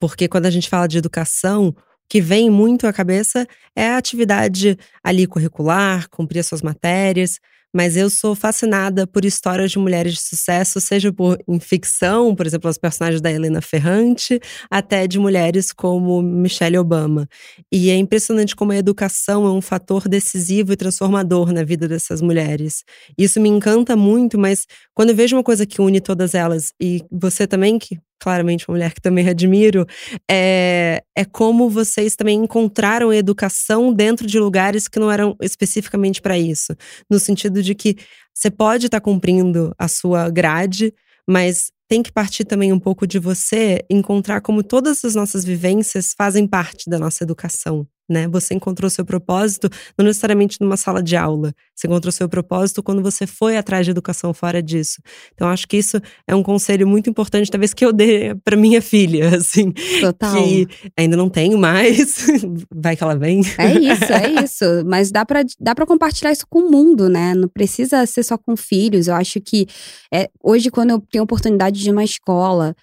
[0.00, 1.74] Porque quando a gente fala de educação,
[2.08, 7.38] que vem muito à cabeça é a atividade ali curricular, cumprir as suas matérias,
[7.74, 12.46] mas eu sou fascinada por histórias de mulheres de sucesso, seja por em ficção, por
[12.46, 17.28] exemplo, os personagens da Helena Ferrante, até de mulheres como Michelle Obama.
[17.72, 22.20] E é impressionante como a educação é um fator decisivo e transformador na vida dessas
[22.20, 22.84] mulheres.
[23.16, 27.04] Isso me encanta muito, mas quando eu vejo uma coisa que une todas elas, e
[27.10, 29.86] você também, que claramente uma mulher que também admiro,
[30.30, 36.38] é, é como vocês também encontraram educação dentro de lugares que não eram especificamente para
[36.38, 36.74] isso.
[37.10, 37.96] No sentido de que
[38.34, 40.92] você pode estar tá cumprindo a sua grade,
[41.28, 46.14] mas tem que partir também um pouco de você encontrar como todas as nossas vivências
[46.16, 48.26] fazem parte da nossa educação né?
[48.28, 51.52] Você encontrou seu propósito não necessariamente numa sala de aula.
[51.74, 55.00] Você encontrou seu propósito quando você foi atrás de educação fora disso.
[55.34, 58.80] Então acho que isso é um conselho muito importante, talvez que eu dê para minha
[58.80, 60.34] filha, assim, Total.
[60.34, 60.66] que
[60.96, 62.26] ainda não tenho mais,
[62.74, 63.42] vai que ela vem.
[63.58, 64.64] É isso, é isso.
[64.86, 67.34] Mas dá para dá para compartilhar isso com o mundo, né?
[67.34, 69.08] Não precisa ser só com filhos.
[69.08, 69.66] Eu acho que
[70.12, 72.74] é, hoje quando eu tenho oportunidade de ir numa escola,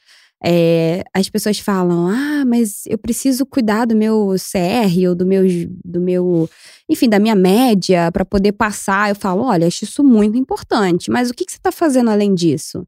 [0.43, 5.43] é, as pessoas falam, ah, mas eu preciso cuidar do meu CR ou do meu,
[5.83, 6.49] do meu
[6.89, 9.09] enfim, da minha média para poder passar.
[9.09, 12.33] Eu falo, olha, acho isso muito importante, mas o que, que você está fazendo além
[12.33, 12.85] disso?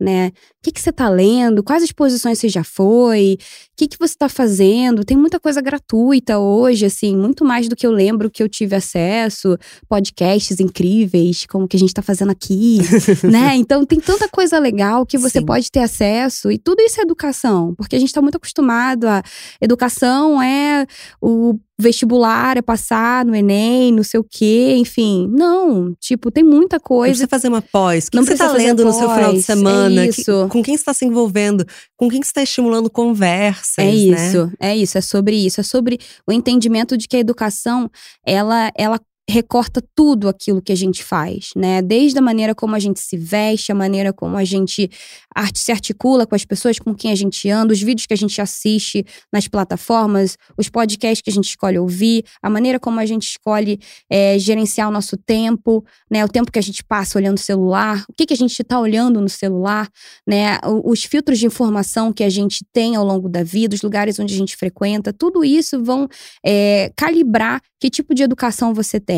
[0.00, 0.28] Né?
[0.28, 0.32] O
[0.62, 1.62] que, que você está lendo?
[1.62, 3.38] Quais exposições você já foi?
[3.40, 5.04] O que, que você está fazendo?
[5.04, 8.76] Tem muita coisa gratuita hoje, assim, muito mais do que eu lembro que eu tive
[8.76, 9.56] acesso.
[9.88, 12.78] Podcasts incríveis, como o que a gente está fazendo aqui,
[13.28, 13.56] né?
[13.56, 15.46] Então tem tanta coisa legal que você Sim.
[15.46, 16.50] pode ter acesso.
[16.50, 19.22] E tudo isso é educação, porque a gente está muito acostumado a.
[19.60, 20.86] Educação é
[21.20, 25.28] o vestibular, é passar no Enem, não sei o quê, enfim.
[25.30, 27.06] Não, tipo, tem muita coisa.
[27.06, 28.06] Não precisa fazer uma pós.
[28.06, 30.04] O que, não que você tá lendo no seu final de semana?
[30.04, 30.44] É isso.
[30.44, 31.64] Que, com quem você está se envolvendo?
[31.96, 33.90] Com quem você está estimulando conversas, É né?
[33.92, 34.52] isso, né?
[34.60, 34.98] é isso.
[34.98, 35.60] É sobre isso.
[35.60, 37.88] É sobre o entendimento de que a educação,
[38.26, 41.82] ela, ela recorta tudo aquilo que a gente faz, né?
[41.82, 44.90] Desde a maneira como a gente se veste, a maneira como a gente
[45.54, 48.40] se articula com as pessoas com quem a gente anda, os vídeos que a gente
[48.40, 53.24] assiste nas plataformas, os podcasts que a gente escolhe ouvir, a maneira como a gente
[53.24, 53.78] escolhe
[54.10, 56.24] é, gerenciar o nosso tempo, né?
[56.24, 58.80] O tempo que a gente passa olhando o celular, o que, que a gente está
[58.80, 59.90] olhando no celular,
[60.26, 60.58] né?
[60.84, 64.32] Os filtros de informação que a gente tem ao longo da vida, os lugares onde
[64.32, 66.08] a gente frequenta, tudo isso vão
[66.44, 69.17] é, calibrar que tipo de educação você tem.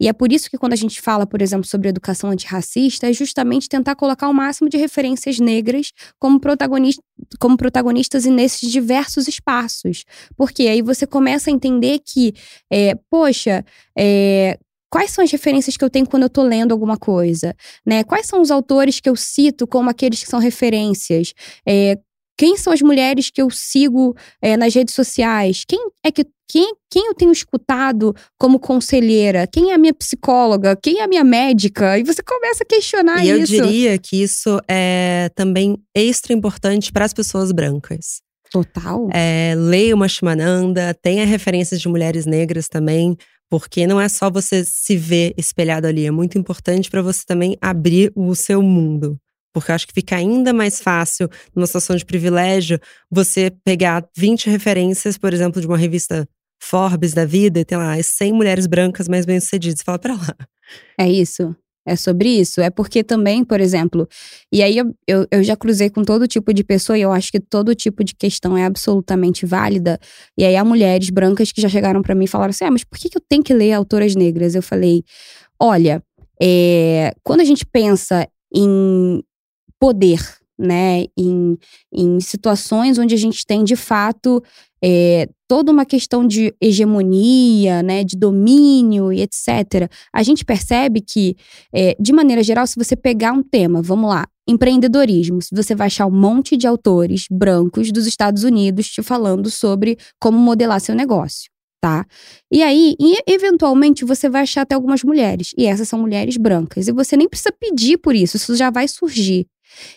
[0.00, 3.12] E é por isso que quando a gente fala, por exemplo, sobre educação antirracista, é
[3.12, 7.02] justamente tentar colocar o máximo de referências negras como, protagonista,
[7.38, 10.04] como protagonistas nesses diversos espaços.
[10.36, 12.34] Porque aí você começa a entender que,
[12.70, 13.64] é, poxa,
[13.96, 14.58] é,
[14.90, 18.04] quais são as referências que eu tenho quando eu estou lendo alguma coisa, né?
[18.04, 21.32] Quais são os autores que eu cito como aqueles que são referências?
[21.66, 21.98] É,
[22.38, 25.64] quem são as mulheres que eu sigo é, nas redes sociais?
[25.66, 29.46] Quem é que quem, quem eu tenho escutado como conselheira?
[29.46, 30.74] Quem é a minha psicóloga?
[30.76, 31.98] Quem é a minha médica?
[31.98, 33.54] E você começa a questionar e isso.
[33.54, 38.22] eu diria que isso é também extra importante para as pessoas brancas.
[38.50, 39.08] Total.
[39.12, 43.14] É, leia uma Shimananda, tenha referências de mulheres negras também,
[43.50, 47.58] porque não é só você se ver espelhado ali, é muito importante para você também
[47.60, 49.18] abrir o seu mundo.
[49.60, 52.78] Porque eu acho que fica ainda mais fácil, numa situação de privilégio,
[53.10, 56.28] você pegar 20 referências, por exemplo, de uma revista
[56.60, 59.82] Forbes da vida e tem lá as 100 mulheres brancas mais bem-sucedidas.
[59.82, 60.34] Fala pra lá.
[60.98, 61.54] É isso.
[61.86, 62.60] É sobre isso.
[62.60, 64.06] É porque também, por exemplo,
[64.52, 67.32] e aí eu, eu, eu, já cruzei com todo tipo de pessoa e eu acho
[67.32, 69.98] que todo tipo de questão é absolutamente válida.
[70.36, 72.84] E aí há mulheres brancas que já chegaram para mim e falaram assim: ah, mas
[72.84, 74.54] por que, que eu tenho que ler autoras negras?
[74.54, 75.02] Eu falei:
[75.58, 76.02] olha,
[76.42, 79.22] é, quando a gente pensa em
[79.78, 80.20] poder,
[80.58, 81.56] né, em,
[81.92, 84.42] em situações onde a gente tem de fato
[84.82, 89.90] é, toda uma questão de hegemonia, né, de domínio e etc.
[90.12, 91.36] A gente percebe que,
[91.72, 96.06] é, de maneira geral, se você pegar um tema, vamos lá, empreendedorismo, você vai achar
[96.06, 101.50] um monte de autores brancos dos Estados Unidos te falando sobre como modelar seu negócio.
[101.80, 102.04] Tá?
[102.52, 105.52] E aí, eventualmente, você vai achar até algumas mulheres.
[105.56, 106.88] E essas são mulheres brancas.
[106.88, 109.46] E você nem precisa pedir por isso, isso já vai surgir.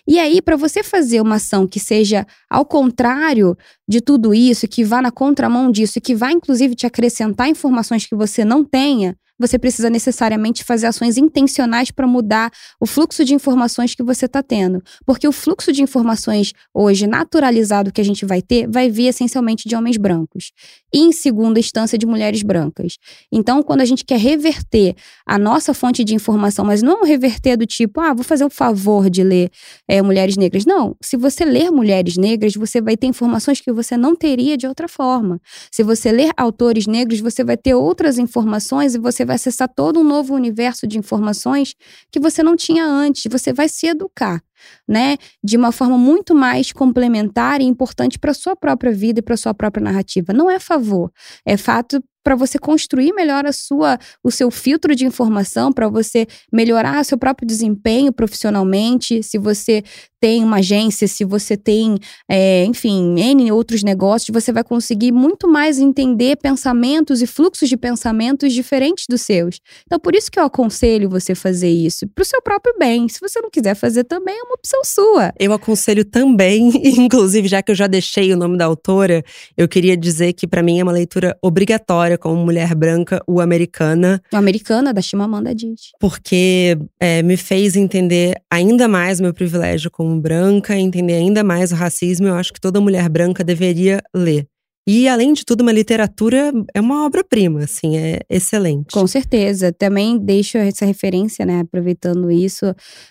[0.08, 3.58] E aí, para você fazer uma ação que seja ao contrário
[3.88, 8.16] de tudo isso, que vá na contramão disso, que vá inclusive te acrescentar informações que
[8.16, 13.96] você não tenha, você precisa necessariamente fazer ações intencionais para mudar o fluxo de informações
[13.96, 14.82] que você está tendo.
[15.06, 19.68] Porque o fluxo de informações hoje naturalizado que a gente vai ter vai vir essencialmente
[19.68, 20.52] de homens brancos.
[20.94, 22.98] E, em segunda instância, de mulheres brancas.
[23.32, 27.66] Então, quando a gente quer reverter a nossa fonte de informação, mas não reverter do
[27.66, 29.50] tipo, ah, vou fazer o favor de ler
[29.88, 30.66] é, mulheres negras.
[30.66, 30.96] Não.
[31.02, 34.88] Se você ler mulheres negras, você vai ter informações que você não teria de outra
[34.88, 35.40] forma.
[35.72, 39.70] Se você ler autores negros, você vai ter outras informações e você vai vai acessar
[39.74, 41.74] todo um novo universo de informações
[42.12, 43.24] que você não tinha antes.
[43.32, 44.44] Você vai se educar,
[44.88, 45.18] né?
[45.42, 49.54] De uma forma muito mais complementar e importante para sua própria vida e para sua
[49.54, 50.34] própria narrativa.
[50.34, 51.12] Não é favor,
[51.46, 56.28] é fato para você construir melhor a sua, o seu filtro de informação, para você
[56.52, 59.84] melhorar seu próprio desempenho profissionalmente, se você
[60.22, 61.98] tem uma agência, se você tem,
[62.30, 67.76] é, enfim, N outros negócios, você vai conseguir muito mais entender pensamentos e fluxos de
[67.76, 69.60] pensamentos diferentes dos seus.
[69.88, 73.10] Então, por isso que eu aconselho você fazer isso, para o seu próprio bem.
[73.10, 75.34] Se você não quiser fazer também, é uma opção sua.
[75.40, 76.70] Eu aconselho também,
[77.02, 79.24] inclusive, já que eu já deixei o nome da autora,
[79.58, 84.22] eu queria dizer que para mim é uma leitura obrigatória como mulher branca, o Americana.
[84.32, 85.92] O Americana, da Chimamanda Adichie.
[86.00, 91.76] Porque é, me fez entender ainda mais meu privilégio como branca, entender ainda mais o
[91.76, 94.48] racismo, eu acho que toda mulher branca deveria ler.
[94.88, 98.92] E, além de tudo, uma literatura é uma obra-prima, assim, é excelente.
[98.92, 99.72] Com certeza.
[99.72, 102.66] Também deixo essa referência, né, aproveitando isso,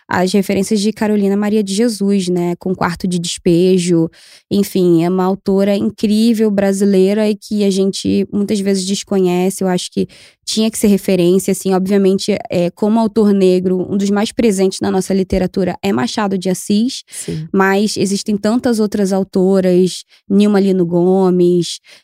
[0.08, 4.08] as referências de Carolina Maria de Jesus, né, com Quarto de Despejo.
[4.50, 9.62] Enfim, é uma autora incrível brasileira e que a gente muitas vezes desconhece.
[9.62, 10.08] Eu acho que
[10.44, 14.90] tinha que ser referência, assim, obviamente, é, como autor negro, um dos mais presentes na
[14.90, 17.46] nossa literatura é Machado de Assis, Sim.
[17.52, 21.59] mas existem tantas outras autoras, Nilma Lino Gomes,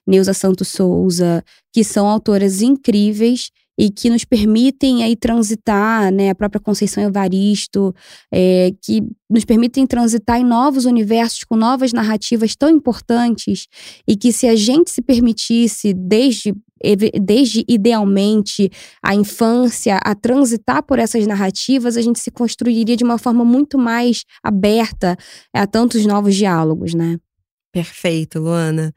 [0.07, 1.43] Neuza Santos Souza,
[1.73, 7.95] que são autoras incríveis e que nos permitem aí transitar, né, a própria Conceição Evaristo,
[8.33, 13.67] é, que nos permitem transitar em novos universos com novas narrativas tão importantes
[14.09, 16.55] e que se a gente se permitisse desde
[17.23, 18.71] desde idealmente
[19.03, 23.79] a infância a transitar por essas narrativas, a gente se construiria de uma forma muito
[23.79, 25.17] mais aberta
[25.55, 27.17] a tantos novos diálogos, né?
[27.73, 28.93] Perfeito, Luana.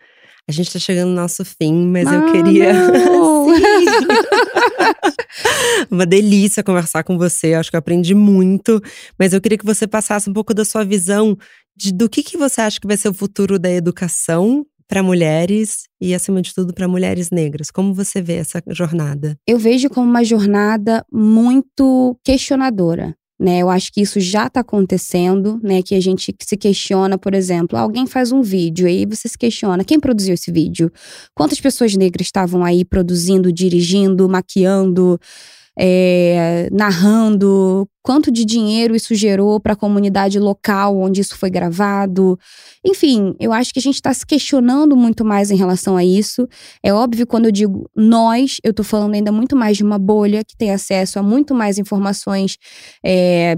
[0.49, 2.73] A gente tá chegando no nosso fim, mas não, eu queria.
[5.91, 7.53] Uma delícia conversar com você.
[7.53, 8.81] Acho que eu aprendi muito.
[9.15, 11.37] Mas eu queria que você passasse um pouco da sua visão
[11.77, 15.83] de do que, que você acha que vai ser o futuro da educação para mulheres
[16.01, 17.69] e, acima de tudo, para mulheres negras.
[17.69, 19.37] Como você vê essa jornada?
[19.45, 23.15] Eu vejo como uma jornada muito questionadora.
[23.39, 25.81] Né, eu acho que isso já está acontecendo, né?
[25.81, 29.81] Que a gente se questiona, por exemplo, alguém faz um vídeo, aí você se questiona
[29.85, 30.91] quem produziu esse vídeo,
[31.33, 35.17] quantas pessoas negras estavam aí produzindo, dirigindo, maquiando,
[35.81, 42.37] é, narrando quanto de dinheiro isso gerou para a comunidade local onde isso foi gravado.
[42.85, 46.45] Enfim, eu acho que a gente está se questionando muito mais em relação a isso.
[46.83, 50.43] É óbvio quando eu digo nós, eu estou falando ainda muito mais de uma bolha
[50.43, 52.57] que tem acesso a muito mais informações
[53.05, 53.57] é,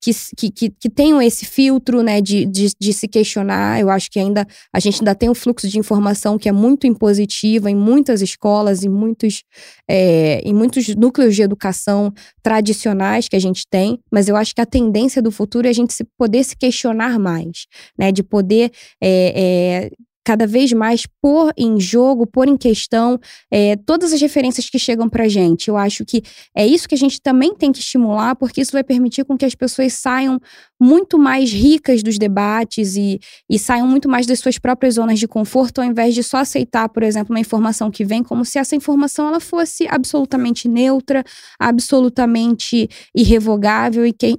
[0.00, 3.80] que, que, que, tenham esse filtro, né, de, de, de, se questionar.
[3.80, 6.86] Eu acho que ainda a gente ainda tem um fluxo de informação que é muito
[6.86, 9.42] impositiva em muitas escolas, em muitos,
[9.88, 14.60] é, em muitos núcleos de educação tradicionais que a gente tem, mas eu acho que
[14.60, 17.66] a tendência do futuro é a gente se, poder se questionar mais,
[17.98, 18.70] né, de poder
[19.00, 19.90] é, é,
[20.26, 23.16] cada vez mais pôr em jogo, pôr em questão
[23.48, 25.68] é, todas as referências que chegam para gente.
[25.68, 26.20] Eu acho que
[26.52, 29.44] é isso que a gente também tem que estimular, porque isso vai permitir com que
[29.44, 30.40] as pessoas saiam
[30.80, 35.28] muito mais ricas dos debates e, e saiam muito mais das suas próprias zonas de
[35.28, 38.74] conforto, ao invés de só aceitar, por exemplo, uma informação que vem como se essa
[38.74, 41.22] informação ela fosse absolutamente neutra,
[41.56, 44.36] absolutamente irrevogável e que,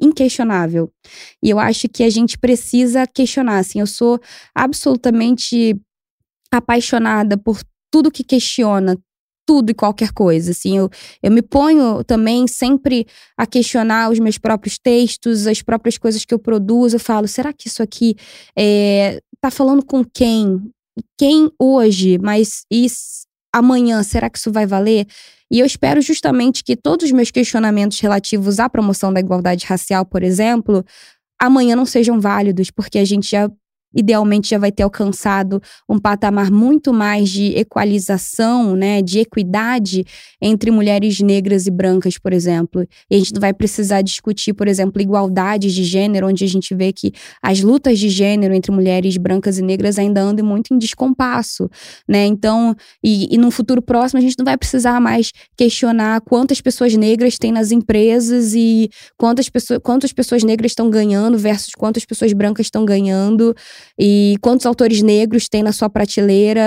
[0.00, 0.90] inquestionável.
[1.42, 3.58] E eu acho que a gente precisa questionar.
[3.58, 4.18] Assim, eu sou
[4.54, 5.78] absolutamente
[6.50, 7.60] apaixonada por
[7.90, 8.96] tudo que questiona,
[9.46, 10.52] tudo e qualquer coisa.
[10.52, 10.88] Assim, eu,
[11.22, 13.06] eu me ponho também sempre
[13.36, 16.96] a questionar os meus próprios textos, as próprias coisas que eu produzo.
[16.96, 18.14] Eu falo, será que isso aqui
[18.56, 20.70] é, tá falando com quem?
[21.18, 22.18] Quem hoje?
[22.18, 25.06] Mas isso, amanhã, será que isso vai valer?
[25.50, 30.04] E eu espero justamente que todos os meus questionamentos relativos à promoção da igualdade racial,
[30.04, 30.84] por exemplo,
[31.40, 33.50] amanhã não sejam válidos, porque a gente já
[33.94, 40.04] idealmente já vai ter alcançado um patamar muito mais de equalização, né, de equidade
[40.40, 42.86] entre mulheres negras e brancas, por exemplo.
[43.10, 46.74] E a gente não vai precisar discutir, por exemplo, igualdade de gênero, onde a gente
[46.74, 47.12] vê que
[47.42, 51.68] as lutas de gênero entre mulheres brancas e negras ainda andam muito em descompasso,
[52.08, 52.26] né?
[52.26, 56.94] Então, e, e no futuro próximo a gente não vai precisar mais questionar quantas pessoas
[56.94, 62.32] negras tem nas empresas e quantas pessoas, quantas pessoas negras estão ganhando versus quantas pessoas
[62.32, 63.54] brancas estão ganhando.
[63.98, 66.62] E quantos autores negros tem na sua prateleira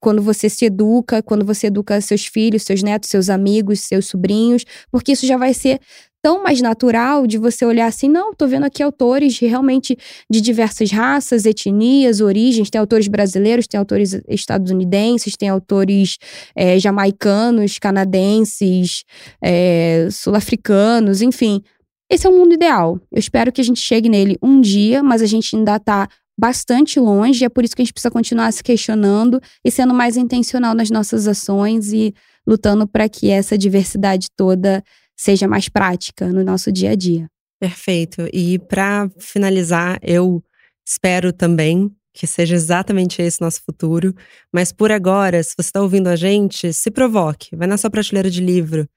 [0.00, 4.64] quando você se educa, quando você educa seus filhos, seus netos, seus amigos, seus sobrinhos,
[4.90, 5.80] porque isso já vai ser
[6.22, 9.98] tão mais natural de você olhar assim, não, tô vendo aqui autores realmente
[10.30, 16.18] de diversas raças, etnias, origens, tem autores brasileiros, tem autores estadunidenses, tem autores
[16.54, 19.02] é, jamaicanos, canadenses,
[19.42, 21.60] é, sul-africanos, enfim.
[22.08, 23.00] Esse é o mundo ideal.
[23.10, 26.06] Eu espero que a gente chegue nele um dia, mas a gente ainda tá
[26.38, 30.16] bastante longe, é por isso que a gente precisa continuar se questionando e sendo mais
[30.16, 32.14] intencional nas nossas ações e
[32.46, 34.82] lutando para que essa diversidade toda
[35.16, 37.28] seja mais prática no nosso dia a dia.
[37.60, 38.28] Perfeito.
[38.32, 40.42] E para finalizar, eu
[40.84, 44.14] espero também que seja exatamente esse nosso futuro.
[44.52, 47.54] Mas por agora, se você está ouvindo a gente, se provoque.
[47.56, 48.88] Vai na sua prateleira de livro.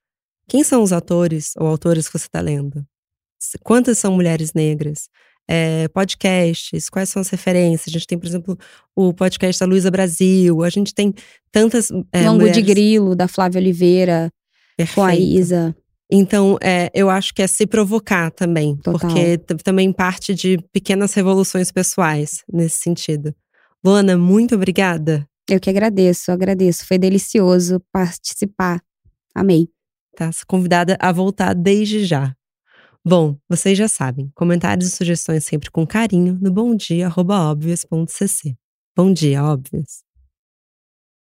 [0.48, 2.86] Quem são os autores ou autores que você está lendo?
[3.64, 5.10] Quantas são mulheres negras?
[5.48, 7.88] É, podcasts, quais são as referências.
[7.88, 8.58] A gente tem, por exemplo,
[8.96, 11.14] o podcast da Luísa Brasil, a gente tem
[11.52, 11.92] tantas.
[12.12, 12.56] É, Longo mulheres...
[12.56, 14.32] de Grilo, da Flávia Oliveira,
[14.76, 14.96] Perfeito.
[14.96, 15.76] com a Isa.
[16.12, 19.00] Então, é, eu acho que é se provocar também, Total.
[19.00, 23.34] porque também parte de pequenas revoluções pessoais nesse sentido.
[23.84, 25.28] Luana, muito obrigada.
[25.50, 26.86] Eu que agradeço, agradeço.
[26.88, 28.82] Foi delicioso participar.
[29.34, 29.68] Amei.
[30.16, 32.36] Tá convidada a voltar desde já.
[33.08, 38.56] Bom, vocês já sabem, comentários e sugestões sempre com carinho no bomdia.obvious.cc.
[38.98, 40.05] Bom dia, óbvios!